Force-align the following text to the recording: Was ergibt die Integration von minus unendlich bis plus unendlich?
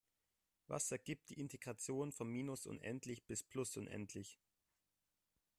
Was 0.65 0.91
ergibt 0.91 1.29
die 1.29 1.39
Integration 1.39 2.11
von 2.11 2.27
minus 2.27 2.65
unendlich 2.65 3.23
bis 3.27 3.43
plus 3.43 3.77
unendlich? 3.77 4.39